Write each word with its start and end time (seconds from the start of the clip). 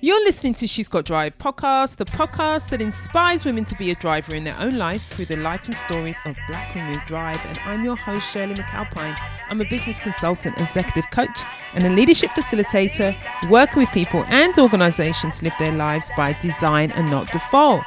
You're 0.00 0.24
listening 0.24 0.54
to 0.54 0.68
She's 0.68 0.86
Got 0.86 1.06
Drive 1.06 1.36
podcast, 1.38 1.96
the 1.96 2.04
podcast 2.04 2.68
that 2.68 2.80
inspires 2.80 3.44
women 3.44 3.64
to 3.64 3.74
be 3.74 3.90
a 3.90 3.96
driver 3.96 4.32
in 4.32 4.44
their 4.44 4.54
own 4.60 4.78
life 4.78 5.04
through 5.08 5.24
the 5.24 5.34
life 5.34 5.64
and 5.64 5.74
stories 5.74 6.16
of 6.24 6.36
Black 6.48 6.72
women 6.72 6.94
who 6.94 7.06
drive. 7.08 7.44
And 7.46 7.58
I'm 7.64 7.84
your 7.84 7.96
host, 7.96 8.30
Shirley 8.30 8.54
McAlpine. 8.54 9.18
I'm 9.50 9.60
a 9.60 9.64
business 9.64 10.00
consultant, 10.00 10.56
executive 10.60 11.10
coach, 11.10 11.40
and 11.74 11.84
a 11.84 11.90
leadership 11.90 12.30
facilitator, 12.30 13.12
working 13.50 13.80
with 13.80 13.88
people 13.90 14.22
and 14.28 14.56
organizations 14.60 15.40
to 15.40 15.46
live 15.46 15.54
their 15.58 15.72
lives 15.72 16.12
by 16.16 16.32
design 16.34 16.92
and 16.92 17.10
not 17.10 17.32
default 17.32 17.82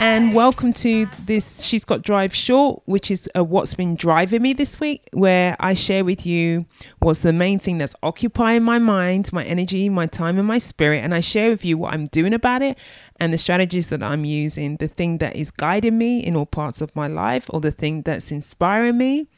and 0.00 0.34
welcome 0.34 0.72
to 0.72 1.04
this 1.26 1.62
She's 1.62 1.84
Got 1.84 2.00
Drive 2.00 2.34
short, 2.34 2.80
which 2.86 3.10
is 3.10 3.28
uh, 3.36 3.44
what's 3.44 3.74
been 3.74 3.94
driving 3.94 4.40
me 4.40 4.54
this 4.54 4.80
week, 4.80 5.06
where 5.12 5.54
I 5.60 5.74
share 5.74 6.06
with 6.06 6.24
you 6.24 6.64
what's 7.00 7.20
the 7.20 7.34
main 7.34 7.58
thing 7.58 7.76
that's 7.76 7.94
occupying 8.02 8.62
my 8.62 8.78
mind, 8.78 9.30
my 9.30 9.44
energy, 9.44 9.90
my 9.90 10.06
time, 10.06 10.38
and 10.38 10.48
my 10.48 10.56
spirit. 10.56 11.04
And 11.04 11.14
I 11.14 11.20
share 11.20 11.50
with 11.50 11.66
you 11.66 11.76
what 11.76 11.92
I'm 11.92 12.06
doing 12.06 12.32
about 12.32 12.62
it 12.62 12.78
and 13.16 13.30
the 13.30 13.36
strategies 13.36 13.88
that 13.88 14.02
I'm 14.02 14.24
using, 14.24 14.78
the 14.78 14.88
thing 14.88 15.18
that 15.18 15.36
is 15.36 15.50
guiding 15.50 15.98
me 15.98 16.20
in 16.20 16.34
all 16.34 16.46
parts 16.46 16.80
of 16.80 16.96
my 16.96 17.06
life, 17.06 17.44
or 17.50 17.60
the 17.60 17.70
thing 17.70 18.00
that's 18.00 18.32
inspiring 18.32 18.96
me 18.96 19.28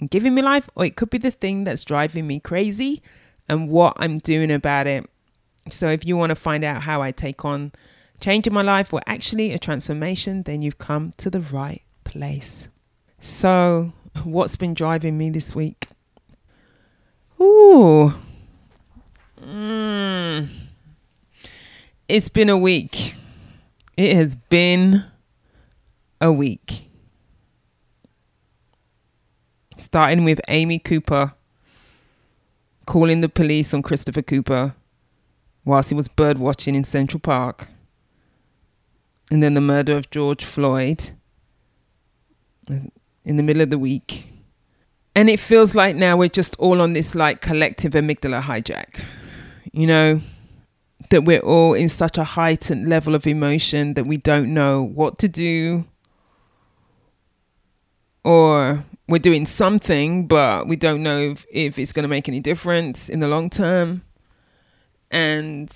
and 0.00 0.10
giving 0.10 0.34
me 0.34 0.42
life, 0.42 0.68
or 0.74 0.84
it 0.84 0.96
could 0.96 1.10
be 1.10 1.18
the 1.18 1.30
thing 1.30 1.62
that's 1.62 1.84
driving 1.84 2.26
me 2.26 2.40
crazy 2.40 3.04
and 3.48 3.68
what 3.68 3.92
I'm 3.98 4.18
doing 4.18 4.50
about 4.50 4.88
it. 4.88 5.08
So 5.68 5.86
if 5.90 6.04
you 6.04 6.16
want 6.16 6.30
to 6.30 6.36
find 6.36 6.64
out 6.64 6.82
how 6.82 7.02
I 7.02 7.12
take 7.12 7.44
on 7.44 7.70
change 8.20 8.46
in 8.46 8.52
my 8.52 8.62
life 8.62 8.92
or 8.92 9.00
actually 9.06 9.52
a 9.52 9.58
transformation, 9.58 10.42
then 10.42 10.62
you've 10.62 10.78
come 10.78 11.12
to 11.18 11.30
the 11.30 11.40
right 11.40 11.82
place. 12.04 12.68
So, 13.20 13.92
what's 14.24 14.56
been 14.56 14.74
driving 14.74 15.16
me 15.18 15.30
this 15.30 15.54
week? 15.54 15.88
Ooh. 17.40 18.14
Mm. 19.40 20.48
It's 22.08 22.28
been 22.28 22.48
a 22.48 22.56
week. 22.56 23.14
It 23.96 24.16
has 24.16 24.34
been 24.34 25.04
a 26.20 26.32
week. 26.32 26.88
Starting 29.76 30.24
with 30.24 30.40
Amy 30.48 30.78
Cooper 30.78 31.34
calling 32.86 33.20
the 33.20 33.28
police 33.28 33.74
on 33.74 33.82
Christopher 33.82 34.22
Cooper 34.22 34.74
whilst 35.64 35.90
he 35.90 35.94
was 35.94 36.08
bird 36.08 36.38
watching 36.38 36.74
in 36.74 36.84
Central 36.84 37.20
Park 37.20 37.68
and 39.30 39.42
then 39.42 39.54
the 39.54 39.60
murder 39.60 39.96
of 39.96 40.10
George 40.10 40.44
Floyd 40.44 41.10
in 42.68 43.36
the 43.36 43.42
middle 43.42 43.62
of 43.62 43.70
the 43.70 43.78
week. 43.78 44.32
And 45.14 45.28
it 45.28 45.40
feels 45.40 45.74
like 45.74 45.96
now 45.96 46.16
we're 46.16 46.28
just 46.28 46.56
all 46.56 46.80
on 46.80 46.92
this 46.92 47.14
like 47.14 47.40
collective 47.40 47.92
amygdala 47.92 48.42
hijack, 48.42 49.00
you 49.72 49.86
know, 49.86 50.20
that 51.10 51.24
we're 51.24 51.40
all 51.40 51.74
in 51.74 51.88
such 51.88 52.18
a 52.18 52.24
heightened 52.24 52.88
level 52.88 53.14
of 53.14 53.26
emotion 53.26 53.94
that 53.94 54.04
we 54.04 54.16
don't 54.16 54.52
know 54.52 54.82
what 54.82 55.18
to 55.18 55.28
do 55.28 55.86
or 58.24 58.84
we're 59.08 59.18
doing 59.18 59.46
something, 59.46 60.26
but 60.26 60.68
we 60.68 60.76
don't 60.76 61.02
know 61.02 61.30
if, 61.30 61.46
if 61.50 61.78
it's 61.78 61.92
going 61.92 62.02
to 62.02 62.08
make 62.08 62.28
any 62.28 62.40
difference 62.40 63.08
in 63.08 63.20
the 63.20 63.28
long 63.28 63.48
term. 63.48 64.02
And 65.10 65.74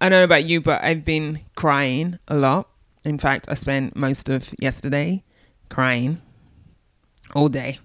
I 0.00 0.08
don't 0.08 0.20
know 0.20 0.24
about 0.24 0.46
you, 0.46 0.60
but 0.60 0.82
I've 0.82 1.04
been 1.04 1.40
crying 1.56 2.18
a 2.26 2.34
lot. 2.34 2.68
In 3.04 3.18
fact, 3.18 3.46
I 3.48 3.54
spent 3.54 3.94
most 3.96 4.28
of 4.28 4.54
yesterday 4.58 5.24
crying 5.68 6.22
all 7.34 7.48
day. 7.48 7.78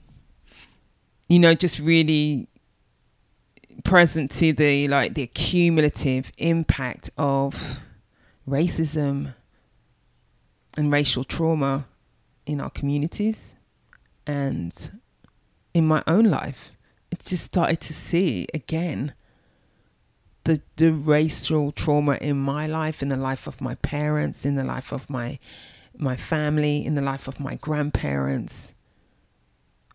You 1.27 1.39
know, 1.39 1.53
just 1.53 1.79
really 1.79 2.47
present 3.83 4.31
to 4.31 4.53
the 4.53 4.87
like 4.87 5.13
the 5.13 5.27
cumulative 5.27 6.31
impact 6.37 7.09
of 7.17 7.79
racism 8.47 9.33
and 10.77 10.91
racial 10.91 11.23
trauma 11.23 11.87
in 12.45 12.61
our 12.61 12.69
communities 12.69 13.55
and 14.25 14.91
in 15.73 15.85
my 15.85 16.01
own 16.07 16.25
life. 16.25 16.71
It 17.11 17.23
just 17.25 17.43
started 17.43 17.81
to 17.81 17.93
see 17.93 18.47
again 18.53 19.13
the, 20.45 20.61
the 20.77 20.91
racial 20.91 21.71
trauma 21.71 22.17
in 22.21 22.37
my 22.37 22.67
life, 22.67 23.01
in 23.01 23.09
the 23.09 23.17
life 23.17 23.47
of 23.47 23.61
my 23.61 23.75
parents, 23.75 24.45
in 24.45 24.55
the 24.55 24.63
life 24.63 24.93
of 24.93 25.09
my 25.09 25.37
my 25.97 26.15
family, 26.15 26.85
in 26.85 26.95
the 26.95 27.01
life 27.01 27.27
of 27.27 27.39
my 27.39 27.55
grandparents, 27.55 28.73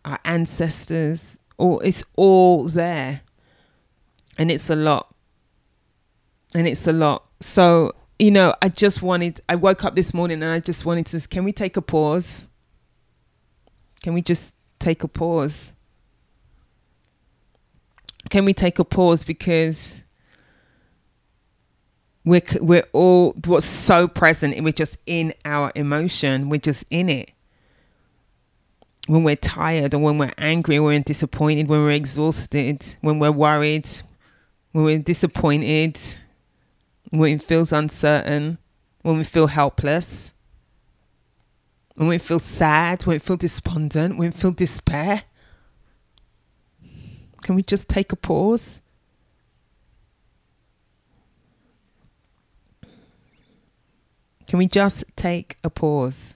our 0.03 0.19
ancestors, 0.25 1.37
all 1.57 1.79
it's 1.79 2.03
all 2.15 2.65
there. 2.65 3.21
And 4.37 4.51
it's 4.51 4.69
a 4.69 4.75
lot. 4.75 5.13
And 6.53 6.67
it's 6.67 6.87
a 6.87 6.91
lot. 6.91 7.25
So, 7.39 7.93
you 8.17 8.31
know, 8.31 8.53
I 8.61 8.69
just 8.69 9.01
wanted 9.01 9.41
I 9.47 9.55
woke 9.55 9.85
up 9.85 9.95
this 9.95 10.13
morning 10.13 10.43
and 10.43 10.51
I 10.51 10.59
just 10.59 10.85
wanted 10.85 11.05
to 11.07 11.27
can 11.27 11.45
we 11.45 11.53
take 11.53 11.77
a 11.77 11.81
pause? 11.81 12.45
Can 14.03 14.13
we 14.13 14.21
just 14.21 14.53
take 14.79 15.03
a 15.03 15.07
pause? 15.07 15.71
Can 18.29 18.43
we 18.43 18.53
take 18.53 18.79
a 18.79 18.83
pause 18.83 19.23
because 19.23 20.01
we're 22.23 22.41
we're 22.59 22.85
all 22.93 23.31
what's 23.45 23.65
so 23.65 24.07
present 24.07 24.61
we're 24.63 24.71
just 24.71 24.97
in 25.05 25.33
our 25.45 25.71
emotion 25.75 26.49
we're 26.49 26.59
just 26.59 26.83
in 26.89 27.09
it. 27.09 27.31
When 29.07 29.23
we're 29.23 29.35
tired 29.35 29.95
or 29.95 29.99
when 29.99 30.17
we're 30.17 30.33
angry 30.37 30.79
when 30.79 30.93
we're 30.93 31.03
disappointed 31.03 31.67
when 31.67 31.81
we're 31.81 31.91
exhausted 31.91 32.95
when 33.01 33.19
we're 33.19 33.31
worried 33.31 33.89
when 34.71 34.83
we're 34.83 34.99
disappointed 34.99 35.99
when 37.09 37.35
it 37.35 37.41
feels 37.41 37.73
uncertain 37.73 38.57
when 39.01 39.17
we 39.17 39.23
feel 39.23 39.47
helpless 39.47 40.33
when 41.95 42.07
we 42.07 42.19
feel 42.19 42.39
sad 42.39 43.05
when 43.05 43.15
we 43.15 43.19
feel 43.19 43.37
despondent 43.37 44.17
when 44.17 44.29
we 44.29 44.31
feel 44.31 44.51
despair. 44.51 45.23
Can 47.41 47.55
we 47.55 47.63
just 47.63 47.89
take 47.89 48.11
a 48.11 48.15
pause 48.15 48.81
Can 54.51 54.57
we 54.57 54.67
just 54.67 55.05
take 55.15 55.57
a 55.63 55.69
pause? 55.69 56.35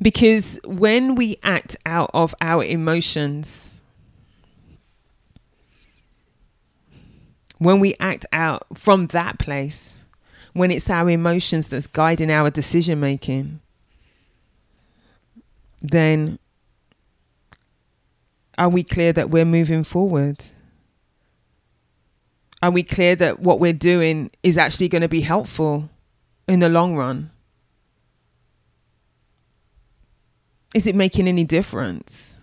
Because 0.00 0.60
when 0.64 1.16
we 1.16 1.38
act 1.42 1.76
out 1.84 2.08
of 2.14 2.36
our 2.40 2.62
emotions, 2.62 3.72
when 7.58 7.80
we 7.80 7.96
act 7.98 8.24
out 8.32 8.62
from 8.78 9.08
that 9.08 9.40
place, 9.40 9.96
when 10.52 10.70
it's 10.70 10.88
our 10.88 11.10
emotions 11.10 11.66
that's 11.66 11.88
guiding 11.88 12.30
our 12.30 12.48
decision 12.48 13.00
making, 13.00 13.58
then 15.80 16.38
are 18.58 18.68
we 18.68 18.82
clear 18.82 19.12
that 19.12 19.30
we're 19.30 19.44
moving 19.44 19.84
forward? 19.84 20.44
Are 22.62 22.70
we 22.70 22.82
clear 22.82 23.16
that 23.16 23.40
what 23.40 23.58
we're 23.58 23.72
doing 23.72 24.30
is 24.42 24.56
actually 24.56 24.88
going 24.88 25.02
to 25.02 25.08
be 25.08 25.22
helpful 25.22 25.90
in 26.46 26.60
the 26.60 26.68
long 26.68 26.96
run? 26.96 27.30
Is 30.74 30.86
it 30.86 30.94
making 30.94 31.28
any 31.28 31.44
difference? 31.44 32.36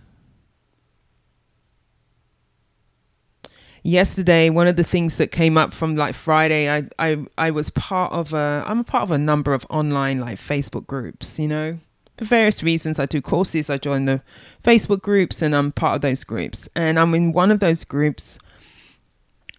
Yesterday, 3.82 4.50
one 4.50 4.68
of 4.68 4.76
the 4.76 4.84
things 4.84 5.16
that 5.16 5.28
came 5.28 5.56
up 5.56 5.72
from 5.72 5.94
like 5.96 6.14
Friday, 6.14 6.70
I 6.70 6.84
I 6.98 7.24
I 7.38 7.50
was 7.50 7.70
part 7.70 8.12
of 8.12 8.34
a 8.34 8.62
I'm 8.66 8.80
a 8.80 8.84
part 8.84 9.04
of 9.04 9.10
a 9.10 9.16
number 9.16 9.54
of 9.54 9.64
online 9.70 10.20
like 10.20 10.38
Facebook 10.38 10.86
groups, 10.86 11.38
you 11.38 11.48
know 11.48 11.78
for 12.20 12.26
various 12.26 12.62
reasons. 12.62 12.98
I 12.98 13.06
do 13.06 13.22
courses, 13.22 13.70
I 13.70 13.78
join 13.78 14.04
the 14.04 14.20
Facebook 14.62 15.00
groups, 15.00 15.40
and 15.42 15.54
I'm 15.56 15.72
part 15.72 15.96
of 15.96 16.02
those 16.02 16.22
groups. 16.22 16.68
And 16.76 16.98
I'm 16.98 17.14
in 17.14 17.32
one 17.32 17.50
of 17.50 17.60
those 17.60 17.84
groups, 17.84 18.38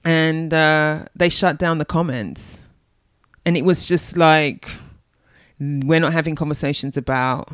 and 0.05 0.53
uh, 0.53 1.05
they 1.15 1.27
shut 1.29 1.57
down 1.57 1.79
the 1.79 1.85
comments. 1.85 2.61
And 3.45 3.57
it 3.57 3.65
was 3.65 3.87
just 3.87 4.15
like, 4.15 4.69
we're 5.59 5.99
not 5.99 6.13
having 6.13 6.35
conversations 6.35 6.97
about 6.97 7.49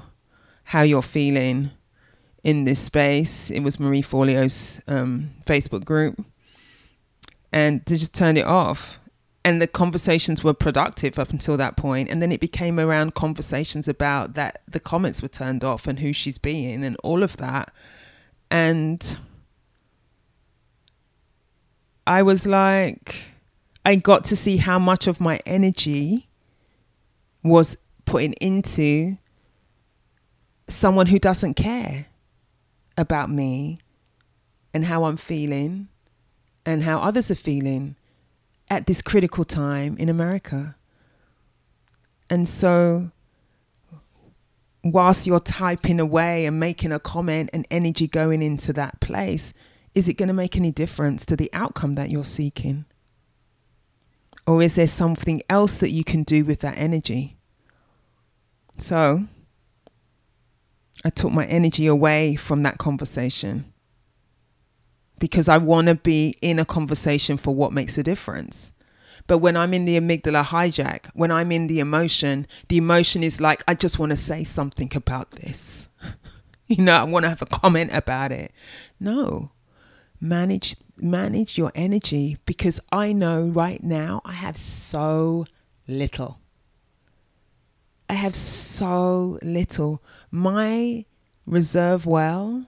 how 0.65 0.81
you're 0.81 1.01
feeling 1.01 1.71
in 2.43 2.65
this 2.65 2.79
space. 2.79 3.49
It 3.49 3.61
was 3.61 3.79
Marie 3.79 4.01
Forleo's 4.01 4.81
um, 4.87 5.29
Facebook 5.45 5.85
group. 5.85 6.23
And 7.53 7.85
to 7.85 7.97
just 7.97 8.13
turn 8.13 8.35
it 8.35 8.45
off 8.45 8.99
and 9.47 9.61
the 9.61 9.67
conversations 9.67 10.43
were 10.43 10.53
productive 10.53 11.17
up 11.17 11.29
until 11.29 11.55
that 11.55 11.77
point 11.77 12.09
and 12.09 12.21
then 12.21 12.33
it 12.33 12.41
became 12.41 12.77
around 12.77 13.13
conversations 13.13 13.87
about 13.87 14.33
that 14.33 14.61
the 14.67 14.77
comments 14.77 15.21
were 15.21 15.29
turned 15.29 15.63
off 15.63 15.87
and 15.87 15.99
who 15.99 16.11
she's 16.11 16.37
being 16.37 16.83
and 16.83 16.97
all 17.01 17.23
of 17.23 17.37
that. 17.37 17.73
And 18.51 19.17
i 22.05 22.21
was 22.21 22.45
like 22.45 23.31
i 23.85 23.95
got 23.95 24.23
to 24.23 24.35
see 24.35 24.57
how 24.57 24.79
much 24.79 25.07
of 25.07 25.19
my 25.21 25.39
energy 25.45 26.27
was 27.43 27.77
putting 28.05 28.33
into 28.33 29.17
someone 30.67 31.07
who 31.07 31.19
doesn't 31.19 31.53
care 31.53 32.07
about 32.97 33.29
me 33.29 33.79
and 34.73 34.85
how 34.85 35.05
I'm 35.05 35.17
feeling 35.17 35.87
and 36.65 36.83
how 36.83 36.99
others 36.99 37.31
are 37.31 37.35
feeling 37.35 37.95
at 38.69 38.87
this 38.87 39.01
critical 39.01 39.43
time 39.43 39.97
in 39.97 40.09
America. 40.09 40.75
And 42.29 42.47
so, 42.47 43.11
whilst 44.83 45.25
you're 45.25 45.39
typing 45.39 45.99
away 45.99 46.45
and 46.45 46.59
making 46.59 46.91
a 46.91 46.99
comment 46.99 47.49
and 47.53 47.65
energy 47.71 48.07
going 48.07 48.41
into 48.41 48.73
that 48.73 48.99
place, 48.99 49.53
is 49.95 50.07
it 50.07 50.13
going 50.13 50.27
to 50.27 50.33
make 50.33 50.55
any 50.55 50.71
difference 50.71 51.25
to 51.25 51.35
the 51.35 51.49
outcome 51.53 51.93
that 51.93 52.09
you're 52.09 52.23
seeking? 52.23 52.85
Or 54.45 54.61
is 54.61 54.75
there 54.75 54.87
something 54.87 55.41
else 55.49 55.77
that 55.77 55.91
you 55.91 56.03
can 56.03 56.23
do 56.23 56.45
with 56.45 56.59
that 56.61 56.77
energy? 56.77 57.37
So, 58.77 59.25
I 61.05 61.09
took 61.09 61.31
my 61.31 61.45
energy 61.45 61.87
away 61.87 62.35
from 62.35 62.63
that 62.63 62.77
conversation 62.77 63.73
because 65.19 65.47
I 65.47 65.57
want 65.57 65.87
to 65.87 65.95
be 65.95 66.37
in 66.41 66.59
a 66.59 66.65
conversation 66.65 67.37
for 67.37 67.53
what 67.53 67.73
makes 67.73 67.97
a 67.97 68.03
difference. 68.03 68.71
But 69.27 69.39
when 69.39 69.57
I'm 69.57 69.73
in 69.73 69.85
the 69.85 69.99
amygdala 69.99 70.45
hijack, 70.45 71.07
when 71.13 71.31
I'm 71.31 71.51
in 71.51 71.67
the 71.67 71.79
emotion, 71.79 72.47
the 72.69 72.77
emotion 72.77 73.23
is 73.23 73.41
like, 73.41 73.63
I 73.67 73.73
just 73.73 73.99
want 73.99 74.11
to 74.11 74.17
say 74.17 74.43
something 74.43 74.91
about 74.95 75.31
this. 75.31 75.89
you 76.67 76.83
know, 76.83 76.95
I 76.95 77.03
want 77.03 77.23
to 77.23 77.29
have 77.29 77.41
a 77.41 77.45
comment 77.45 77.91
about 77.93 78.31
it. 78.31 78.51
No. 78.99 79.51
Manage 80.19 80.77
manage 80.99 81.59
your 81.59 81.71
energy 81.75 82.37
because 82.47 82.79
I 82.91 83.13
know 83.13 83.43
right 83.43 83.83
now 83.83 84.21
I 84.25 84.33
have 84.33 84.57
so 84.57 85.45
little. 85.87 86.39
I 88.09 88.13
have 88.13 88.35
so 88.35 89.37
little. 89.43 90.01
My 90.31 91.05
reserve 91.45 92.05
well 92.05 92.65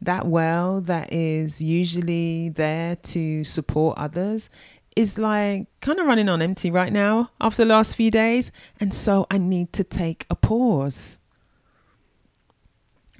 that 0.00 0.26
well 0.26 0.80
that 0.82 1.12
is 1.12 1.60
usually 1.62 2.50
there 2.50 2.96
to 2.96 3.44
support 3.44 3.96
others 3.98 4.50
is 4.96 5.18
like 5.18 5.66
kind 5.80 6.00
of 6.00 6.06
running 6.06 6.28
on 6.28 6.40
empty 6.40 6.70
right 6.70 6.92
now 6.92 7.30
after 7.40 7.62
the 7.62 7.68
last 7.68 7.94
few 7.94 8.10
days. 8.10 8.50
And 8.80 8.94
so 8.94 9.26
I 9.30 9.36
need 9.36 9.72
to 9.74 9.84
take 9.84 10.26
a 10.30 10.34
pause. 10.34 11.18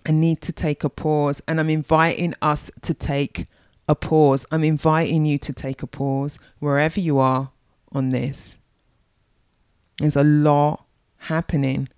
I 0.06 0.12
need 0.12 0.40
to 0.40 0.52
take 0.52 0.82
a 0.84 0.88
pause. 0.88 1.42
And 1.46 1.60
I'm 1.60 1.68
inviting 1.68 2.34
us 2.40 2.70
to 2.80 2.94
take 2.94 3.46
a 3.88 3.94
pause. 3.94 4.46
I'm 4.50 4.64
inviting 4.64 5.26
you 5.26 5.36
to 5.38 5.52
take 5.52 5.82
a 5.82 5.86
pause 5.86 6.38
wherever 6.60 6.98
you 6.98 7.18
are 7.18 7.50
on 7.92 8.10
this. 8.10 8.58
There's 9.98 10.16
a 10.16 10.24
lot 10.24 10.86
happening. 11.18 11.88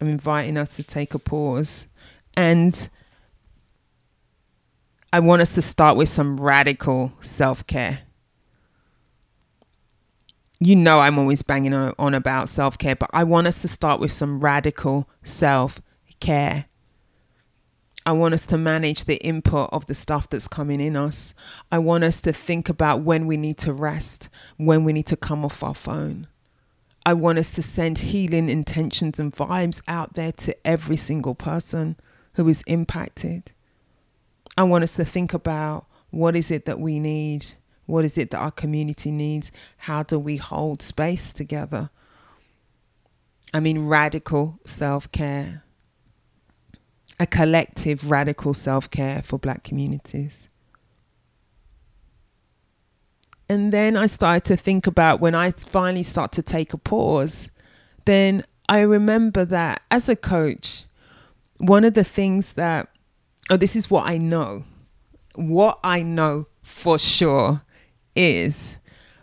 I'm 0.00 0.08
inviting 0.08 0.56
us 0.56 0.76
to 0.76 0.84
take 0.84 1.12
a 1.12 1.18
pause. 1.18 1.88
And 2.36 2.88
I 5.12 5.20
want 5.20 5.42
us 5.42 5.54
to 5.56 5.62
start 5.62 5.96
with 5.98 6.08
some 6.08 6.40
radical 6.40 7.12
self 7.20 7.66
care. 7.66 8.00
You 10.58 10.74
know, 10.74 11.00
I'm 11.00 11.18
always 11.18 11.42
banging 11.42 11.74
on, 11.74 12.14
about 12.14 12.48
self 12.48 12.78
care, 12.78 12.96
but 12.96 13.10
I 13.12 13.24
want 13.24 13.46
us 13.46 13.60
to 13.62 13.68
start 13.68 14.00
with 14.00 14.10
some 14.10 14.40
radical 14.40 15.08
self 15.22 15.82
care. 16.18 16.66
I 18.06 18.12
want 18.12 18.32
us 18.32 18.46
to 18.46 18.56
manage 18.56 19.04
the 19.04 19.16
input 19.16 19.68
of 19.70 19.86
the 19.86 19.94
stuff 19.94 20.30
that's 20.30 20.48
coming 20.48 20.80
in 20.80 20.96
us. 20.96 21.34
I 21.70 21.78
want 21.78 22.04
us 22.04 22.20
to 22.22 22.32
think 22.32 22.68
about 22.68 23.02
when 23.02 23.26
we 23.26 23.36
need 23.36 23.58
to 23.58 23.72
rest, 23.72 24.30
when 24.56 24.82
we 24.82 24.92
need 24.92 25.06
to 25.06 25.16
come 25.16 25.44
off 25.44 25.62
our 25.62 25.74
phone. 25.74 26.26
I 27.04 27.12
want 27.12 27.38
us 27.38 27.50
to 27.50 27.62
send 27.62 27.98
healing 27.98 28.48
intentions 28.48 29.20
and 29.20 29.34
vibes 29.34 29.82
out 29.86 30.14
there 30.14 30.32
to 30.32 30.66
every 30.66 30.96
single 30.96 31.34
person 31.34 31.96
who 32.34 32.48
is 32.48 32.62
impacted. 32.66 33.52
I 34.56 34.64
want 34.64 34.84
us 34.84 34.94
to 34.94 35.04
think 35.04 35.32
about 35.32 35.86
what 36.10 36.36
is 36.36 36.50
it 36.50 36.66
that 36.66 36.78
we 36.78 37.00
need? 37.00 37.46
What 37.86 38.04
is 38.04 38.18
it 38.18 38.30
that 38.30 38.38
our 38.38 38.50
community 38.50 39.10
needs? 39.10 39.50
How 39.78 40.02
do 40.02 40.18
we 40.18 40.36
hold 40.36 40.82
space 40.82 41.32
together? 41.32 41.90
I 43.54 43.60
mean, 43.60 43.86
radical 43.86 44.58
self 44.64 45.10
care, 45.12 45.64
a 47.18 47.26
collective 47.26 48.10
radical 48.10 48.54
self 48.54 48.90
care 48.90 49.22
for 49.22 49.38
black 49.38 49.62
communities. 49.62 50.48
And 53.48 53.72
then 53.72 53.96
I 53.96 54.06
started 54.06 54.44
to 54.44 54.56
think 54.56 54.86
about 54.86 55.20
when 55.20 55.34
I 55.34 55.50
finally 55.50 56.02
start 56.02 56.32
to 56.32 56.42
take 56.42 56.72
a 56.72 56.78
pause, 56.78 57.50
then 58.06 58.44
I 58.68 58.80
remember 58.80 59.44
that 59.44 59.82
as 59.90 60.08
a 60.08 60.16
coach, 60.16 60.86
one 61.58 61.84
of 61.84 61.92
the 61.92 62.04
things 62.04 62.54
that 62.54 62.88
oh, 63.52 63.56
this 63.58 63.76
is 63.76 63.90
what 63.90 64.06
I 64.06 64.16
know. 64.16 64.64
What 65.34 65.78
I 65.84 66.02
know 66.02 66.46
for 66.62 66.98
sure 66.98 67.62
is 68.16 68.78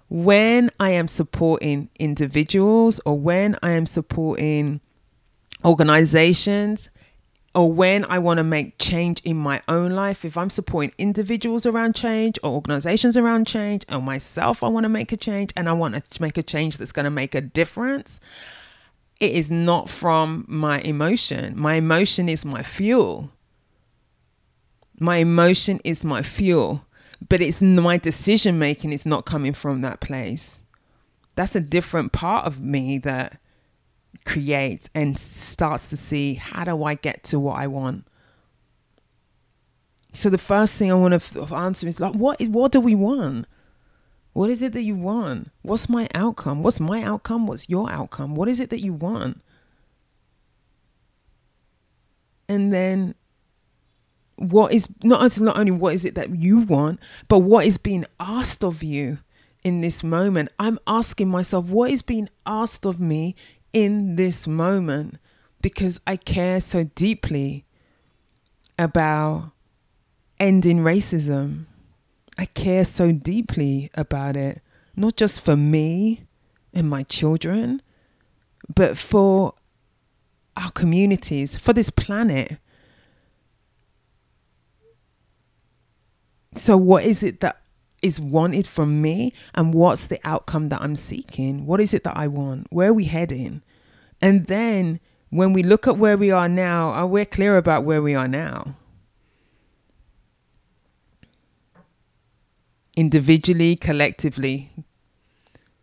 when 0.08 0.70
I 0.80 0.92
am 0.92 1.08
supporting 1.08 1.90
individuals 1.98 3.02
or 3.08 3.18
when 3.18 3.58
I 3.64 3.72
am 3.72 3.88
supporting 3.88 4.82
organizations 5.66 6.90
or 7.56 7.74
when 7.74 8.06
I 8.06 8.20
want 8.20 8.38
to 8.38 8.44
make 8.44 8.78
change 8.78 9.20
in 9.22 9.36
my 9.36 9.64
own 9.68 9.94
life, 9.94 10.24
if 10.24 10.38
I'm 10.38 10.52
supporting 10.52 10.94
individuals 11.00 11.66
around 11.66 11.96
change 11.96 12.38
or 12.44 12.52
organizations 12.52 13.18
around 13.18 13.48
change 13.48 13.84
or 13.92 14.00
myself, 14.00 14.62
I 14.64 14.68
want 14.68 14.84
to 14.84 14.90
make 14.90 15.12
a 15.12 15.18
change 15.18 15.54
and 15.58 15.68
I 15.68 15.74
want 15.74 15.96
to 16.08 16.22
make 16.22 16.38
a 16.38 16.44
change 16.44 16.78
that's 16.78 16.92
going 16.92 17.06
to 17.06 17.10
make 17.10 17.34
a 17.34 17.42
difference. 17.42 18.20
It 19.20 19.32
is 19.32 19.50
not 19.50 19.90
from 19.90 20.46
my 20.48 20.82
emotion. 20.82 21.58
My 21.58 21.76
emotion 21.76 22.30
is 22.30 22.46
my 22.46 22.62
fuel. 22.62 23.32
My 25.00 25.18
emotion 25.18 25.80
is 25.84 26.04
my 26.04 26.22
fuel, 26.22 26.86
but 27.28 27.42
it's 27.42 27.62
my 27.62 27.98
decision 27.98 28.60
making 28.60 28.92
is 28.92 29.06
not 29.06 29.26
coming 29.26 29.54
from 29.54 29.82
that 29.82 30.02
place. 30.02 30.62
That's 31.36 31.56
a 31.56 31.62
different 31.62 32.12
part 32.12 32.46
of 32.46 32.60
me 32.60 32.98
that 33.00 33.40
creates 34.26 34.90
and 34.94 35.18
starts 35.18 35.88
to 35.88 35.98
see 35.98 36.34
how 36.34 36.66
do 36.66 36.84
I 36.84 36.96
get 36.96 37.24
to 37.26 37.40
what 37.40 37.58
I 37.58 37.68
want. 37.68 38.06
So 40.12 40.30
the 40.30 40.38
first 40.38 40.76
thing 40.76 40.92
I 40.92 40.96
want 40.96 41.20
to 41.20 41.56
answer 41.56 41.88
is 41.88 42.00
like, 42.00 42.16
what 42.16 42.42
is 42.42 42.50
what 42.50 42.72
do 42.72 42.80
we 42.80 42.96
want? 42.96 43.46
What 44.34 44.50
is 44.50 44.62
it 44.62 44.74
that 44.74 44.82
you 44.82 44.96
want? 44.96 45.50
What's 45.62 45.88
my 45.88 46.10
outcome? 46.14 46.62
What's 46.64 46.80
my 46.80 47.04
outcome? 47.04 47.48
What's 47.48 47.70
your 47.70 47.90
outcome? 47.90 48.36
What 48.36 48.48
is 48.48 48.60
it 48.60 48.70
that 48.70 48.82
you 48.82 48.94
want? 48.94 49.42
And 52.48 52.74
then 52.74 53.16
what 54.40 54.72
is 54.72 54.90
not 55.04 55.40
not 55.40 55.58
only 55.58 55.72
what 55.72 55.94
is 55.94 56.06
it 56.06 56.16
that 56.16 56.36
you 56.36 56.60
want, 56.60 57.00
but 57.28 57.40
what 57.40 57.66
is 57.66 57.78
being 57.78 58.06
asked 58.20 58.64
of 58.64 58.82
you 58.82 59.20
in 59.64 59.82
this 59.82 60.04
moment. 60.04 60.50
I'm 60.58 60.80
asking 60.88 61.30
myself, 61.30 61.66
what 61.66 61.92
is 61.92 62.02
being 62.02 62.30
asked 62.46 62.86
of 62.86 63.00
me 63.00 63.36
in 63.74 64.16
this 64.16 64.48
moment? 64.48 65.18
Because 65.62 66.00
I 66.08 66.16
care 66.16 66.62
so 66.62 66.86
deeply 66.86 67.66
about 68.78 69.52
ending 70.40 70.80
racism. 70.80 71.66
I 72.38 72.46
care 72.46 72.86
so 72.86 73.12
deeply 73.12 73.92
about 73.94 74.38
it, 74.38 74.62
not 74.96 75.18
just 75.18 75.42
for 75.42 75.58
me 75.58 76.24
and 76.74 76.90
my 76.90 77.04
children, 77.04 77.82
but 78.74 78.98
for 78.98 79.56
our 80.56 80.72
communities, 80.72 81.58
for 81.58 81.74
this 81.74 81.90
planet 81.90 82.58
So, 86.54 86.78
what 86.78 87.04
is 87.04 87.24
it 87.24 87.42
that 87.42 87.62
is 88.02 88.20
wanted 88.20 88.66
from 88.66 89.02
me, 89.02 89.34
and 89.54 89.74
what's 89.74 90.08
the 90.08 90.20
outcome 90.24 90.70
that 90.70 90.82
I'm 90.82 90.96
seeking? 90.96 91.66
What 91.66 91.82
is 91.82 91.94
it 91.94 92.04
that 92.06 92.18
I 92.18 92.28
want? 92.28 92.68
Where 92.70 92.90
are 92.90 92.94
we 92.94 93.06
heading? 93.06 93.62
And 94.22 94.48
then, 94.48 95.00
when 95.30 95.54
we 95.54 95.64
look 95.64 95.88
at 95.88 95.98
where 95.98 96.18
we 96.18 96.32
are 96.32 96.50
now, 96.50 96.90
are 96.90 97.08
we 97.08 97.26
clear 97.26 97.58
about 97.58 97.84
where 97.84 98.02
we 98.02 98.16
are 98.16 98.28
now? 98.28 98.76
Individually, 102.96 103.76
collectively, 103.76 104.72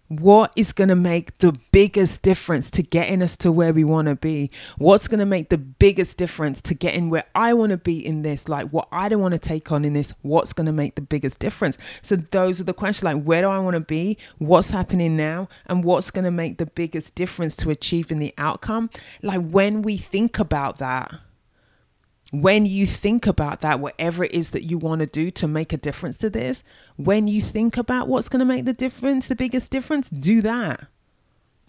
what 0.08 0.52
is 0.56 0.72
going 0.72 0.88
to 0.88 0.96
make 0.96 1.38
the 1.38 1.58
biggest 1.72 2.22
difference 2.22 2.70
to 2.70 2.82
getting 2.82 3.22
us 3.22 3.36
to 3.38 3.50
where 3.50 3.72
we 3.72 3.84
want 3.84 4.08
to 4.08 4.16
be? 4.16 4.50
What's 4.78 5.08
going 5.08 5.20
to 5.20 5.26
make 5.26 5.48
the 5.48 5.58
biggest 5.58 6.16
difference 6.16 6.60
to 6.62 6.74
getting 6.74 7.10
where 7.10 7.24
I 7.34 7.54
want 7.54 7.70
to 7.70 7.76
be 7.76 8.04
in 8.04 8.22
this? 8.22 8.48
Like 8.48 8.68
what 8.70 8.88
I 8.92 9.08
don't 9.08 9.20
want 9.20 9.34
to 9.34 9.38
take 9.38 9.72
on 9.72 9.84
in 9.84 9.94
this? 9.94 10.12
What's 10.22 10.52
going 10.52 10.66
to 10.66 10.72
make 10.72 10.94
the 10.94 11.02
biggest 11.02 11.38
difference? 11.38 11.76
So 12.02 12.16
those 12.16 12.60
are 12.60 12.64
the 12.64 12.74
questions 12.74 13.04
like 13.04 13.22
where 13.22 13.42
do 13.42 13.48
I 13.48 13.58
want 13.58 13.74
to 13.74 13.80
be? 13.80 14.18
What's 14.38 14.70
happening 14.70 15.16
now? 15.16 15.48
And 15.66 15.84
what's 15.84 16.10
going 16.10 16.24
to 16.24 16.30
make 16.30 16.58
the 16.58 16.66
biggest 16.66 17.14
difference 17.14 17.56
to 17.56 17.70
achieving 17.70 18.18
the 18.18 18.34
outcome? 18.38 18.90
Like 19.22 19.48
when 19.48 19.82
we 19.82 19.96
think 19.96 20.38
about 20.38 20.78
that, 20.78 21.12
when 22.32 22.66
you 22.66 22.86
think 22.86 23.26
about 23.26 23.60
that, 23.60 23.78
whatever 23.78 24.24
it 24.24 24.32
is 24.32 24.50
that 24.50 24.64
you 24.64 24.78
want 24.78 25.00
to 25.00 25.06
do 25.06 25.30
to 25.30 25.46
make 25.46 25.72
a 25.72 25.76
difference 25.76 26.16
to 26.18 26.30
this, 26.30 26.64
when 26.96 27.28
you 27.28 27.40
think 27.40 27.76
about 27.76 28.08
what's 28.08 28.28
going 28.28 28.40
to 28.40 28.46
make 28.46 28.64
the 28.64 28.72
difference, 28.72 29.28
the 29.28 29.36
biggest 29.36 29.70
difference, 29.70 30.10
do 30.10 30.40
that. 30.42 30.86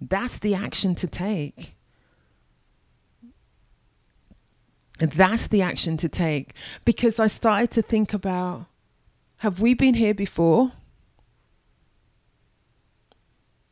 That's 0.01 0.39
the 0.39 0.55
action 0.55 0.95
to 0.95 1.07
take. 1.07 1.75
And 4.99 5.11
that's 5.11 5.47
the 5.47 5.61
action 5.61 5.95
to 5.97 6.09
take 6.09 6.53
because 6.83 7.19
I 7.19 7.27
started 7.27 7.69
to 7.71 7.81
think 7.83 8.13
about 8.13 8.65
have 9.41 9.61
we 9.61 9.75
been 9.75 9.93
here 9.93 10.15
before? 10.15 10.71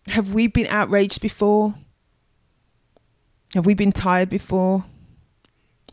Have 0.10 0.32
we 0.32 0.46
been 0.46 0.68
outraged 0.68 1.22
before? 1.22 1.74
Have 3.56 3.66
we 3.66 3.74
been 3.74 3.92
tired 3.92 4.30
before? 4.30 4.86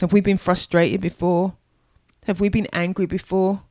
Have 0.02 0.12
we 0.12 0.20
been 0.20 0.36
frustrated 0.36 1.00
before? 1.00 1.54
Have 2.26 2.40
we 2.40 2.48
been 2.48 2.66
angry 2.72 3.06
before? 3.06 3.62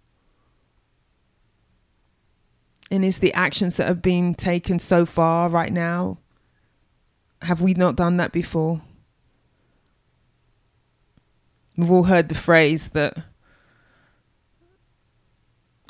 And 2.89 3.03
is 3.03 3.19
the 3.19 3.33
actions 3.33 3.75
that 3.75 3.88
have 3.89 4.01
been 4.01 4.33
taken 4.33 4.79
so 4.79 5.05
far 5.05 5.50
right 5.50 5.73
now, 5.73 6.19
have 7.41 7.61
we 7.61 7.73
not 7.73 7.97
done 7.97 8.15
that 8.15 8.31
before? 8.31 8.81
We've 11.75 11.91
all 11.91 12.03
heard 12.03 12.29
the 12.29 12.35
phrase 12.35 12.88
that 12.89 13.17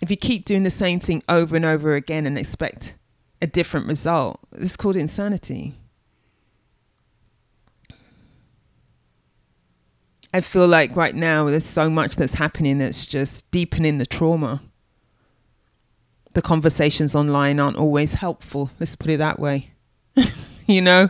if 0.01 0.10
you 0.10 0.17
keep 0.17 0.45
doing 0.45 0.63
the 0.63 0.71
same 0.71 1.00
thing 1.00 1.21
over 1.29 1.55
and 1.55 1.65
over 1.65 1.93
again 1.93 2.25
and 2.25 2.36
expect 2.36 2.95
a 3.43 3.45
different 3.45 3.86
result, 3.86 4.39
it's 4.53 4.75
called 4.75 4.95
insanity. 4.95 5.80
I 10.33 10.41
feel 10.41 10.67
like 10.67 10.95
right 10.95 11.15
now 11.15 11.45
there's 11.45 11.67
so 11.67 11.89
much 11.89 12.15
that's 12.15 12.35
happening 12.35 12.77
that's 12.77 13.05
just 13.05 13.50
deepening 13.51 13.97
the 13.97 14.05
trauma. 14.05 14.61
The 16.33 16.41
conversations 16.41 17.13
online 17.13 17.59
aren't 17.59 17.77
always 17.77 18.13
helpful. 18.15 18.71
Let's 18.79 18.95
put 18.95 19.11
it 19.11 19.17
that 19.17 19.39
way. 19.39 19.71
you 20.67 20.81
know? 20.81 21.09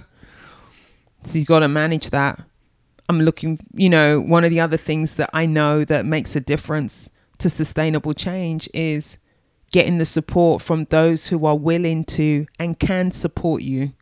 So 1.23 1.37
you've 1.37 1.47
got 1.47 1.59
to 1.59 1.67
manage 1.67 2.09
that. 2.09 2.41
I'm 3.07 3.21
looking, 3.21 3.59
you 3.73 3.89
know, 3.89 4.19
one 4.19 4.43
of 4.43 4.49
the 4.49 4.59
other 4.59 4.77
things 4.77 5.15
that 5.15 5.29
I 5.33 5.45
know 5.45 5.85
that 5.85 6.05
makes 6.05 6.35
a 6.35 6.41
difference 6.41 7.11
to 7.39 7.49
sustainable 7.49 8.13
change 8.13 8.69
is 8.73 9.17
getting 9.71 9.99
the 9.99 10.05
support 10.05 10.61
from 10.61 10.85
those 10.85 11.27
who 11.27 11.45
are 11.45 11.57
willing 11.57 12.03
to 12.05 12.47
and 12.57 12.79
can 12.79 13.11
support 13.11 13.61
you 13.61 13.93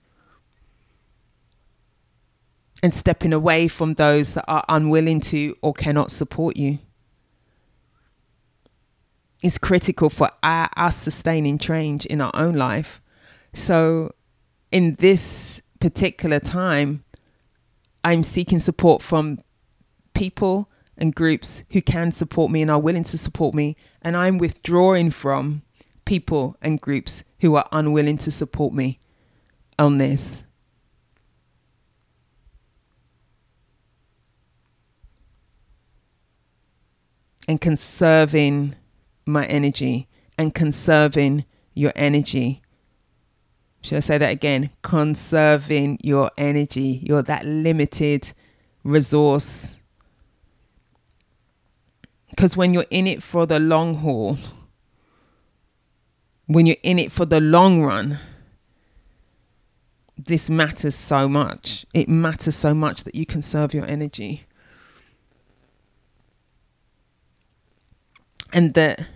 and 2.82 2.94
stepping 2.94 3.34
away 3.34 3.68
from 3.68 3.96
those 3.96 4.34
that 4.34 4.46
are 4.48 4.64
unwilling 4.70 5.20
to 5.20 5.56
or 5.62 5.74
cannot 5.74 6.12
support 6.12 6.58
you 6.58 6.80
is 9.42 9.58
critical 9.58 10.10
for 10.10 10.30
our, 10.44 10.70
our 10.76 10.92
sustaining 10.92 11.58
change 11.58 12.06
in 12.06 12.22
our 12.22 12.32
own 12.34 12.56
life. 12.56 13.02
So, 13.54 14.14
in 14.72 14.96
this 14.96 15.62
particular 15.80 16.40
time, 16.40 17.04
I'm 18.04 18.24
seeking 18.24 18.60
support 18.60 19.02
from 19.02 19.40
people 20.14 20.70
and 20.98 21.16
groups 21.16 21.64
who 21.72 21.82
can 21.82 22.12
support 22.12 22.52
me 22.52 22.62
and 22.62 22.70
are 22.70 22.80
willing 22.80 23.06
to 23.06 23.18
support 23.18 23.56
me, 23.56 23.78
and 24.02 24.16
I'm 24.18 24.38
withdrawing 24.38 25.12
from 25.12 25.64
people 26.06 26.58
and 26.62 26.80
groups 26.80 27.24
who 27.40 27.56
are 27.56 27.68
unwilling 27.72 28.18
to 28.20 28.32
support 28.32 28.74
me 28.74 29.00
on 29.78 29.98
this. 29.98 30.44
And 37.50 37.60
conserving 37.60 38.76
my 39.26 39.44
energy 39.48 40.08
and 40.38 40.54
conserving 40.54 41.44
your 41.74 41.92
energy. 41.96 42.62
Should 43.82 43.98
I 43.98 44.02
say 44.02 44.20
that 44.20 44.32
again? 44.32 44.70
Conserving 44.84 45.98
your 46.04 46.30
energy. 46.38 47.02
You're 47.04 47.24
that 47.24 47.48
limited 47.48 48.34
resource. 48.84 49.78
Because 52.30 52.56
when 52.56 52.72
you're 52.72 52.86
in 52.92 53.08
it 53.08 53.24
for 53.24 53.48
the 53.48 53.60
long 53.60 53.96
haul, 53.96 54.38
when 56.46 56.68
you're 56.68 56.78
in 56.84 57.00
it 57.00 57.12
for 57.12 57.26
the 57.26 57.42
long 57.42 57.82
run, 57.82 58.20
this 60.16 60.52
matters 60.52 60.94
so 60.94 61.28
much. 61.28 61.88
It 61.96 62.08
matters 62.10 62.56
so 62.56 62.76
much 62.76 63.06
that 63.06 63.16
you 63.16 63.26
conserve 63.26 63.74
your 63.74 63.88
energy. 63.88 64.46
And 68.52 68.74
that 68.74 69.08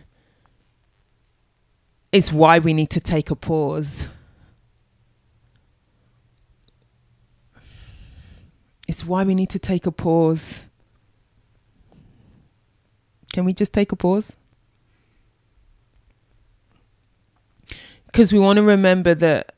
is 2.12 2.32
why 2.32 2.60
we 2.60 2.74
need 2.74 2.92
to 2.92 3.00
take 3.00 3.32
a 3.32 3.36
pause. 3.36 4.08
It's 8.88 9.06
why 9.06 9.24
we 9.24 9.34
need 9.34 9.50
to 9.50 9.60
take 9.60 9.86
a 9.86 9.92
pause. 9.92 10.66
Can 13.32 13.46
we 13.46 13.54
just 13.54 13.74
take 13.74 13.92
a 13.92 13.96
pause? 13.96 14.38
Because 18.06 18.32
we 18.32 18.38
want 18.38 18.58
to 18.58 18.64
remember 18.64 19.16
that 19.16 19.56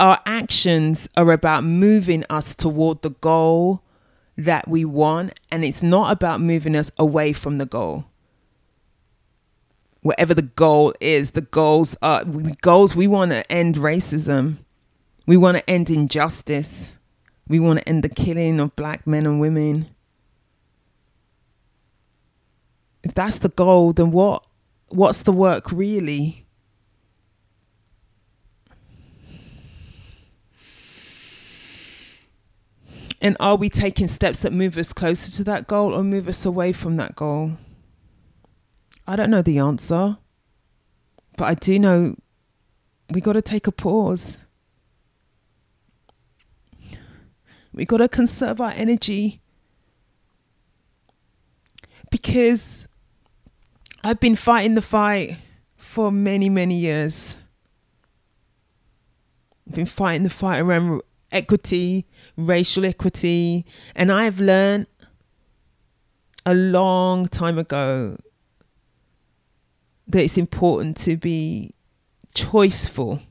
our 0.00 0.18
actions 0.26 1.08
are 1.16 1.30
about 1.30 1.62
moving 1.62 2.24
us 2.28 2.56
toward 2.56 3.02
the 3.02 3.10
goal 3.10 3.83
that 4.36 4.68
we 4.68 4.84
want, 4.84 5.38
and 5.50 5.64
it's 5.64 5.82
not 5.82 6.12
about 6.12 6.40
moving 6.40 6.76
us 6.76 6.90
away 6.98 7.32
from 7.32 7.58
the 7.58 7.66
goal. 7.66 8.06
Whatever 10.02 10.34
the 10.34 10.42
goal 10.42 10.92
is, 11.00 11.30
the 11.30 11.40
goals 11.40 11.96
are 12.02 12.24
the 12.24 12.56
goals 12.60 12.94
we 12.94 13.06
want 13.06 13.30
to 13.30 13.50
end 13.50 13.76
racism. 13.76 14.58
We 15.26 15.36
want 15.36 15.56
to 15.56 15.70
end 15.70 15.88
injustice. 15.88 16.96
We 17.48 17.58
want 17.58 17.78
to 17.78 17.88
end 17.88 18.04
the 18.04 18.08
killing 18.08 18.60
of 18.60 18.76
black 18.76 19.06
men 19.06 19.24
and 19.24 19.40
women. 19.40 19.86
If 23.02 23.14
that's 23.14 23.38
the 23.38 23.50
goal, 23.50 23.92
then 23.92 24.10
what 24.10 24.44
what's 24.88 25.22
the 25.22 25.32
work 25.32 25.70
really? 25.72 26.43
And 33.24 33.38
are 33.40 33.56
we 33.56 33.70
taking 33.70 34.06
steps 34.06 34.40
that 34.40 34.52
move 34.52 34.76
us 34.76 34.92
closer 34.92 35.32
to 35.38 35.44
that 35.44 35.66
goal 35.66 35.94
or 35.94 36.04
move 36.04 36.28
us 36.28 36.44
away 36.44 36.74
from 36.74 36.98
that 36.98 37.16
goal? 37.16 37.52
I 39.06 39.16
don't 39.16 39.30
know 39.30 39.40
the 39.40 39.58
answer, 39.58 40.18
but 41.38 41.46
I 41.46 41.54
do 41.54 41.78
know 41.78 42.16
we 43.08 43.22
got 43.22 43.32
to 43.32 43.40
take 43.40 43.66
a 43.66 43.72
pause. 43.72 44.40
We 47.72 47.86
got 47.86 47.96
to 47.96 48.10
conserve 48.10 48.60
our 48.60 48.72
energy 48.72 49.40
because 52.10 52.86
I've 54.04 54.20
been 54.20 54.36
fighting 54.36 54.74
the 54.74 54.82
fight 54.82 55.38
for 55.78 56.12
many, 56.12 56.50
many 56.50 56.74
years. 56.74 57.38
I've 59.66 59.76
been 59.76 59.86
fighting 59.86 60.24
the 60.24 60.30
fight 60.30 60.58
around 60.58 61.00
equity, 61.34 62.06
racial 62.36 62.84
equity. 62.84 63.66
And 63.94 64.10
I've 64.10 64.40
learned 64.40 64.86
a 66.46 66.54
long 66.54 67.26
time 67.26 67.58
ago 67.58 68.16
that 70.06 70.22
it's 70.22 70.38
important 70.38 70.96
to 70.98 71.16
be 71.16 71.74
choiceful 72.34 73.22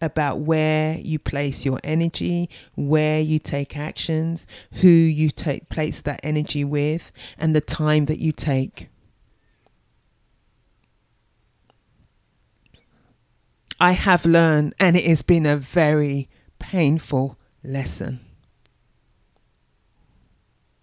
about 0.00 0.40
where 0.40 0.98
you 0.98 1.18
place 1.18 1.64
your 1.64 1.80
energy, 1.82 2.48
where 2.74 3.20
you 3.20 3.38
take 3.38 3.76
actions, 3.76 4.46
who 4.74 4.88
you 4.88 5.30
take 5.30 5.68
place 5.68 6.02
that 6.02 6.20
energy 6.22 6.64
with, 6.64 7.10
and 7.38 7.56
the 7.56 7.60
time 7.60 8.04
that 8.04 8.18
you 8.18 8.30
take. 8.30 8.88
I 13.80 13.92
have 13.92 14.24
learned, 14.24 14.74
and 14.78 14.96
it 14.96 15.04
has 15.06 15.22
been 15.22 15.46
a 15.46 15.56
very 15.56 16.28
painful 16.70 17.38
lesson. 17.62 18.20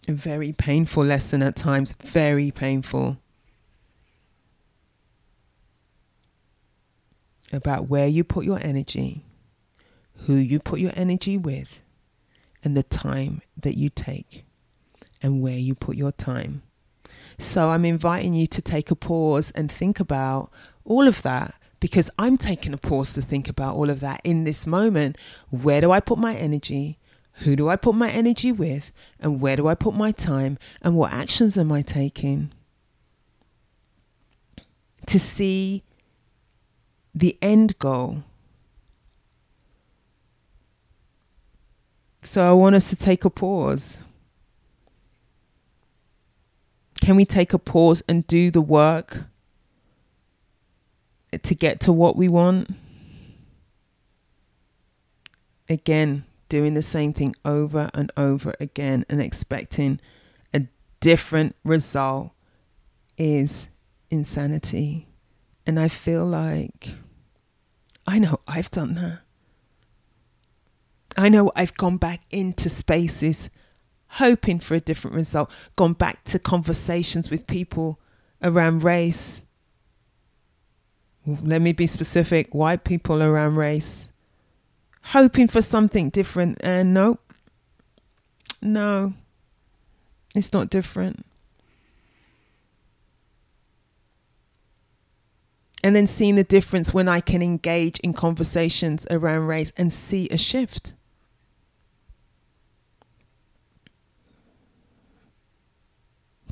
A 0.08 0.12
very 0.14 0.54
painful 0.54 1.04
lesson 1.04 1.42
at 1.42 1.56
times, 1.56 1.96
very 2.04 2.52
painful. 2.52 3.18
About 7.52 7.90
where 7.90 8.08
you 8.08 8.24
put 8.24 8.46
your 8.46 8.60
energy, 8.62 9.26
who 10.26 10.36
you 10.36 10.60
put 10.60 10.80
your 10.80 10.94
energy 10.96 11.36
with, 11.36 11.80
and 12.64 12.78
the 12.78 12.84
time 12.84 13.42
that 13.58 13.76
you 13.76 13.90
take, 13.90 14.46
and 15.22 15.42
where 15.42 15.58
you 15.58 15.74
put 15.74 15.96
your 15.96 16.12
time. 16.12 16.62
So 17.40 17.72
I'm 17.72 17.86
inviting 17.86 18.36
you 18.36 18.46
to 18.48 18.62
take 18.62 18.92
a 18.92 18.96
pause 18.96 19.52
and 19.56 19.72
think 19.72 20.00
about 20.00 20.52
all 20.86 21.08
of 21.08 21.24
that 21.24 21.56
because 21.82 22.10
I'm 22.18 22.38
taking 22.38 22.74
a 22.74 22.78
pause 22.78 23.12
to 23.14 23.22
think 23.22 23.50
about 23.50 23.76
all 23.76 23.90
of 23.90 24.00
that 24.00 24.22
in 24.24 24.46
this 24.46 24.66
moment. 24.66 25.18
Where 25.50 25.82
do 25.82 25.92
I 25.92 26.00
put 26.00 26.20
my 26.20 26.36
energy? 26.36 27.00
Who 27.40 27.56
do 27.56 27.70
I 27.70 27.76
put 27.76 27.96
my 27.96 28.10
energy 28.10 28.52
with? 28.52 28.94
And 29.20 29.42
where 29.42 29.56
do 29.56 29.68
I 29.68 29.74
put 29.74 29.96
my 29.96 30.12
time? 30.12 30.60
And 30.82 30.96
what 30.96 31.12
actions 31.12 31.58
am 31.58 31.72
I 31.72 31.82
taking? 31.82 32.54
To 35.08 35.20
see 35.20 35.84
the 37.16 37.36
end 37.42 37.78
goal. 37.80 38.24
So 42.22 42.48
I 42.48 42.52
want 42.52 42.76
us 42.76 42.90
to 42.92 42.96
take 42.96 43.26
a 43.26 43.30
pause. 43.32 43.98
Can 47.02 47.16
we 47.16 47.26
take 47.26 47.54
a 47.54 47.58
pause 47.58 48.04
and 48.08 48.28
do 48.28 48.52
the 48.52 48.62
work 48.62 49.26
to 51.38 51.56
get 51.56 51.80
to 51.82 51.94
what 51.94 52.16
we 52.16 52.28
want? 52.28 52.70
Again, 55.70 56.26
doing 56.50 56.74
the 56.74 56.82
same 56.82 57.14
thing 57.14 57.36
over 57.46 57.90
and 57.94 58.12
over 58.18 58.54
again 58.60 59.06
and 59.10 59.22
expecting 59.22 60.00
a 60.54 60.64
different 61.00 61.56
result 61.64 62.32
is 63.18 63.70
insanity. 64.10 65.08
And 65.66 65.80
I 65.80 65.88
feel 65.88 66.26
like 66.26 66.90
I 68.06 68.20
know 68.20 68.40
I've 68.48 68.72
done 68.72 68.96
that. 68.96 69.20
I 71.18 71.30
know 71.30 71.52
I've 71.56 71.76
gone 71.76 71.98
back 71.98 72.22
into 72.32 72.70
spaces 72.70 73.50
hoping 74.16 74.60
for 74.60 74.76
a 74.76 74.80
different 74.80 75.16
result, 75.16 75.50
gone 75.78 75.94
back 75.94 76.24
to 76.26 76.38
conversations 76.38 77.32
with 77.32 77.48
people 77.48 78.00
around 78.42 78.84
race. 78.84 79.42
Let 81.25 81.62
me 81.62 81.72
be 81.72 81.86
specific 81.86 82.54
white 82.54 82.84
people 82.84 83.22
around 83.22 83.56
race, 83.56 84.10
hoping 85.04 85.48
for 85.48 85.62
something 85.62 86.10
different. 86.10 86.58
And 86.63 86.94
nope, 86.94 87.20
no, 88.62 89.13
it's 90.36 90.51
not 90.51 90.70
different. 90.70 91.25
And 95.84 95.96
then 95.96 96.08
seeing 96.08 96.36
the 96.36 96.44
difference 96.44 96.94
when 96.94 97.08
I 97.08 97.22
can 97.22 97.42
engage 97.42 98.00
in 98.00 98.13
conversations 98.13 99.08
around 99.10 99.48
race 99.48 99.72
and 99.78 99.92
see 99.92 100.28
a 100.30 100.38
shift. 100.38 100.94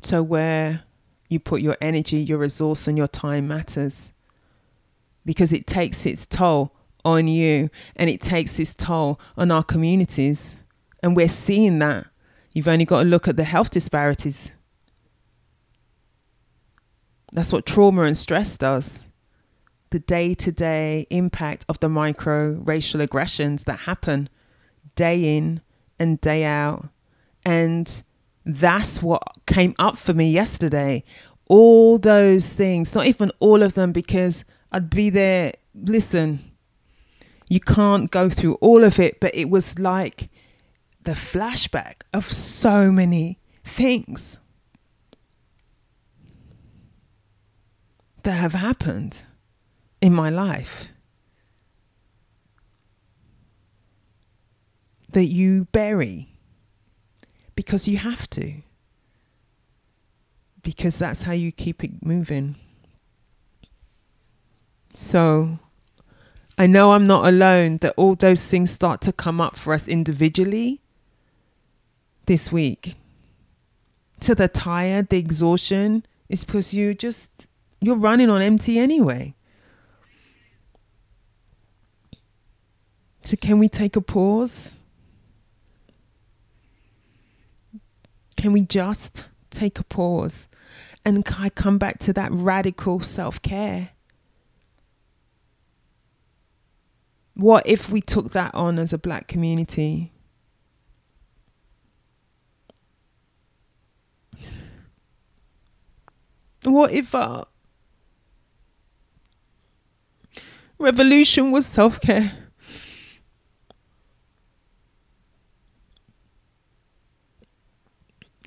So, 0.02 0.22
where 0.22 0.82
you 1.28 1.38
put 1.38 1.60
your 1.60 1.76
energy, 1.80 2.18
your 2.18 2.38
resource, 2.38 2.88
and 2.88 2.98
your 2.98 3.06
time 3.06 3.46
matters 3.46 4.12
because 5.24 5.52
it 5.52 5.66
takes 5.66 6.06
its 6.06 6.26
toll 6.26 6.74
on 7.04 7.28
you 7.28 7.70
and 7.96 8.10
it 8.10 8.20
takes 8.20 8.58
its 8.58 8.74
toll 8.74 9.20
on 9.36 9.50
our 9.50 9.62
communities. 9.62 10.54
And 11.02 11.16
we're 11.16 11.28
seeing 11.28 11.78
that. 11.80 12.06
You've 12.52 12.68
only 12.68 12.84
got 12.84 13.02
to 13.02 13.08
look 13.08 13.28
at 13.28 13.36
the 13.36 13.44
health 13.44 13.70
disparities. 13.70 14.50
That's 17.32 17.52
what 17.52 17.64
trauma 17.64 18.02
and 18.02 18.16
stress 18.16 18.58
does. 18.58 19.00
The 19.90 20.00
day 20.00 20.34
to 20.34 20.52
day 20.52 21.06
impact 21.10 21.64
of 21.68 21.80
the 21.80 21.88
micro 21.88 22.52
racial 22.52 23.00
aggressions 23.00 23.64
that 23.64 23.80
happen 23.80 24.28
day 24.94 25.36
in 25.36 25.60
and 25.98 26.20
day 26.20 26.44
out. 26.44 26.88
And 27.44 28.02
that's 28.44 29.02
what 29.02 29.22
came 29.46 29.74
up 29.78 29.96
for 29.96 30.12
me 30.12 30.30
yesterday. 30.30 31.04
All 31.48 31.98
those 31.98 32.52
things, 32.52 32.94
not 32.94 33.06
even 33.06 33.32
all 33.40 33.62
of 33.62 33.74
them, 33.74 33.92
because 33.92 34.44
I'd 34.72 34.90
be 34.90 35.10
there. 35.10 35.52
Listen, 35.74 36.52
you 37.48 37.60
can't 37.60 38.10
go 38.10 38.30
through 38.30 38.54
all 38.54 38.84
of 38.84 38.98
it, 38.98 39.20
but 39.20 39.34
it 39.34 39.50
was 39.50 39.78
like 39.78 40.28
the 41.02 41.12
flashback 41.12 42.02
of 42.12 42.30
so 42.30 42.92
many 42.92 43.38
things 43.64 44.38
that 48.22 48.32
have 48.32 48.52
happened 48.52 49.22
in 50.00 50.14
my 50.14 50.30
life 50.30 50.88
that 55.12 55.26
you 55.26 55.66
bury 55.72 56.30
because 57.54 57.88
you 57.88 57.96
have 57.98 58.28
to. 58.30 58.62
Because 60.62 60.98
that's 60.98 61.22
how 61.22 61.32
you 61.32 61.52
keep 61.52 61.82
it 61.82 62.04
moving. 62.04 62.56
So 64.92 65.58
I 66.58 66.66
know 66.66 66.92
I'm 66.92 67.06
not 67.06 67.26
alone 67.26 67.78
that 67.78 67.94
all 67.96 68.14
those 68.14 68.46
things 68.46 68.70
start 68.70 69.00
to 69.02 69.12
come 69.12 69.40
up 69.40 69.56
for 69.56 69.72
us 69.72 69.88
individually 69.88 70.80
this 72.26 72.52
week. 72.52 72.96
To 74.20 74.34
the 74.34 74.48
tired, 74.48 75.08
the 75.08 75.18
exhaustion 75.18 76.04
is 76.28 76.44
because 76.44 76.74
you 76.74 76.94
just 76.94 77.46
you're 77.80 77.96
running 77.96 78.28
on 78.28 78.42
empty 78.42 78.78
anyway. 78.78 79.34
So 83.22 83.36
can 83.36 83.58
we 83.58 83.68
take 83.68 83.96
a 83.96 84.00
pause? 84.00 84.74
Can 88.36 88.52
we 88.52 88.62
just 88.62 89.28
take 89.50 89.78
a 89.78 89.84
pause 89.84 90.46
and 91.04 91.24
come 91.24 91.78
back 91.78 91.98
to 92.00 92.12
that 92.12 92.30
radical 92.32 93.00
self 93.00 93.40
care? 93.40 93.90
What 97.40 97.66
if 97.66 97.88
we 97.90 98.02
took 98.02 98.32
that 98.32 98.54
on 98.54 98.78
as 98.78 98.92
a 98.92 98.98
black 98.98 99.26
community? 99.26 100.12
What 106.64 106.92
if 106.92 107.14
our 107.14 107.46
revolution 110.78 111.50
was 111.50 111.64
self 111.64 111.98
care? 112.02 112.32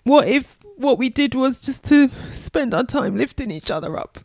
What 0.04 0.28
if 0.28 0.60
what 0.76 1.00
we 1.00 1.10
did 1.10 1.34
was 1.34 1.60
just 1.60 1.84
to 1.86 2.12
spend 2.32 2.76
our 2.76 2.84
time 2.84 3.18
lifting 3.18 3.50
each 3.50 3.72
other 3.72 3.98
up? 3.98 4.20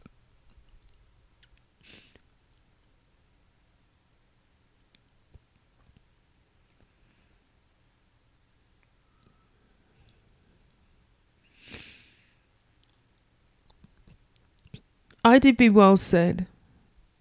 Ida 15.29 15.53
B. 15.53 15.69
Wells 15.69 16.01
said, 16.01 16.47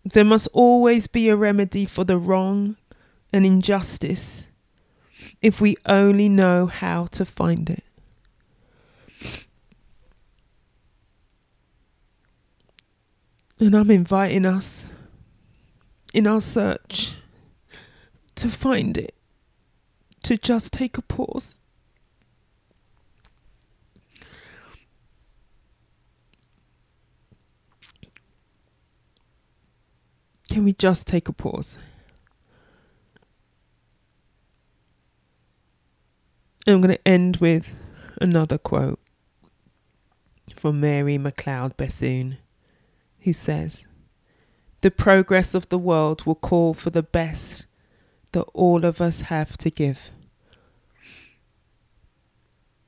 There 0.06 0.24
must 0.24 0.48
always 0.54 1.08
be 1.08 1.28
a 1.28 1.36
remedy 1.36 1.84
for 1.84 2.06
the 2.06 2.18
wrong 2.18 2.78
and 3.34 3.46
injustice 3.46 4.48
if 5.42 5.60
we 5.60 5.76
only 5.86 6.30
know 6.30 6.68
how 6.68 7.08
to 7.08 7.26
find 7.26 7.70
it. 7.70 7.84
And 13.60 13.76
I'm 13.76 13.92
inviting 13.92 14.46
us 14.46 14.88
in 16.14 16.28
our 16.28 16.40
search 16.40 17.12
to 18.36 18.48
find 18.48 18.98
it, 18.98 19.16
to 20.24 20.38
just 20.38 20.72
take 20.72 20.98
a 20.98 21.02
pause. 21.02 21.57
Can 30.50 30.64
we 30.64 30.74
just 30.74 31.08
take 31.08 31.28
a 31.28 31.34
pause? 31.34 31.78
I'm 36.66 36.82
going 36.82 36.94
to 36.94 37.08
end 37.08 37.38
with 37.38 37.80
another 38.20 38.58
quote 38.58 39.00
from 40.56 40.80
Mary 40.80 41.18
MacLeod 41.18 41.78
Bethune 41.78 42.38
he 43.28 43.34
says. 43.34 43.86
The 44.80 44.90
progress 44.90 45.54
of 45.54 45.68
the 45.68 45.78
world 45.78 46.26
will 46.26 46.36
call 46.36 46.74
for 46.74 46.90
the 46.90 47.04
best 47.04 47.66
that 48.32 48.46
all 48.54 48.86
of 48.86 49.02
us 49.02 49.22
have 49.22 49.58
to 49.58 49.70
give. 49.70 50.12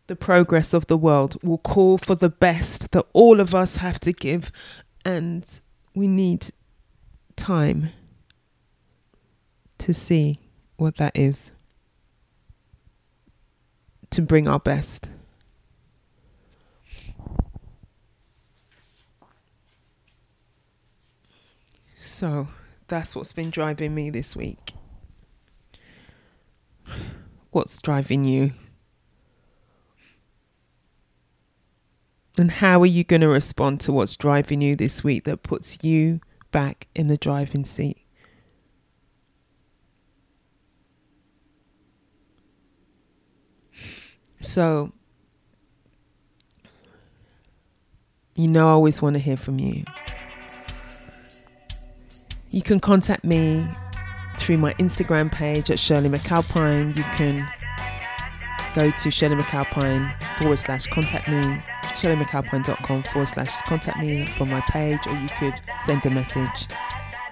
The 0.07 0.15
progress 0.15 0.73
of 0.73 0.87
the 0.87 0.95
world 0.95 1.35
will 1.43 1.57
call 1.57 1.97
for 1.97 2.15
the 2.15 2.29
best 2.29 2.91
that 2.91 3.05
all 3.11 3.41
of 3.41 3.53
us 3.53 3.75
have 3.77 3.99
to 3.99 4.13
give, 4.13 4.49
and 5.03 5.43
we 5.93 6.07
need 6.07 6.49
time 7.39 7.91
to 9.77 9.93
see 9.93 10.39
what 10.75 10.97
that 10.97 11.17
is, 11.17 11.51
to 14.09 14.21
bring 14.21 14.45
our 14.45 14.59
best. 14.59 15.09
So 21.95 22.49
that's 22.89 23.15
what's 23.15 23.31
been 23.31 23.49
driving 23.49 23.95
me 23.95 24.09
this 24.09 24.35
week. 24.35 24.73
What's 27.51 27.81
driving 27.81 28.25
you? 28.25 28.51
And 32.37 32.51
how 32.51 32.81
are 32.81 32.85
you 32.85 33.05
going 33.05 33.21
to 33.21 33.29
respond 33.29 33.79
to 33.81 33.93
what's 33.93 34.17
driving 34.17 34.59
you 34.59 34.75
this 34.75 35.03
week 35.03 35.23
that 35.23 35.43
puts 35.43 35.83
you 35.83 36.19
back 36.51 36.87
in 36.95 37.07
the 37.07 37.17
driving 37.17 37.65
seat? 37.65 37.97
So, 44.41 44.93
You 48.39 48.47
know, 48.47 48.69
I 48.69 48.71
always 48.71 49.01
want 49.01 49.15
to 49.15 49.19
hear 49.19 49.35
from 49.35 49.59
you. 49.59 49.83
You 52.51 52.61
can 52.61 52.79
contact 52.79 53.25
me 53.25 53.67
through 54.37 54.59
my 54.59 54.73
Instagram 54.75 55.29
page 55.29 55.69
at 55.69 55.77
Shirley 55.77 56.07
McAlpine. 56.07 56.95
You 56.95 57.03
can 57.03 57.45
go 58.73 58.91
to 58.91 59.11
Shirley 59.11 59.35
McAlpine 59.35 60.23
forward 60.37 60.55
slash 60.55 60.87
contact 60.87 61.27
me, 61.27 61.61
shirleymcalpine.com 61.89 63.03
forward 63.03 63.27
slash 63.27 63.61
contact 63.63 63.99
me 63.99 64.25
from 64.25 64.49
my 64.49 64.61
page, 64.61 64.99
or 65.07 65.13
you 65.13 65.29
could 65.37 65.53
send 65.85 66.05
a 66.05 66.09
message 66.09 66.67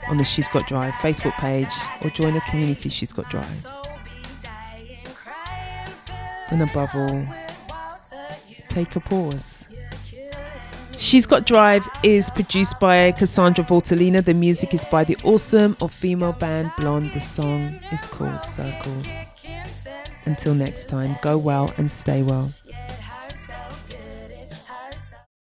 on 0.07 0.17
the 0.17 0.23
She's 0.23 0.47
Got 0.47 0.67
Drive 0.67 0.93
Facebook 0.95 1.33
page 1.33 1.73
or 2.01 2.09
join 2.09 2.33
the 2.33 2.41
community 2.41 2.89
She's 2.89 3.13
Got 3.13 3.29
Drive. 3.29 3.65
And 6.49 6.61
above 6.61 6.95
all, 6.95 7.27
take 8.69 8.95
a 8.95 8.99
pause. 8.99 9.65
She's 10.95 11.25
Got 11.25 11.45
Drive 11.45 11.87
is 12.03 12.29
produced 12.31 12.79
by 12.79 13.11
Cassandra 13.11 13.63
Voltalina. 13.63 14.23
The 14.23 14.33
music 14.33 14.73
is 14.73 14.83
by 14.85 15.03
the 15.03 15.17
awesome 15.23 15.77
or 15.79 15.89
female 15.89 16.33
band 16.33 16.71
Blonde. 16.77 17.11
The 17.13 17.19
song 17.19 17.79
is 17.91 18.07
called 18.07 18.43
Circles. 18.45 19.05
Until 20.25 20.55
next 20.55 20.89
time, 20.89 21.15
go 21.21 21.37
well 21.37 21.73
and 21.77 21.89
stay 21.89 22.23
well. 22.23 22.51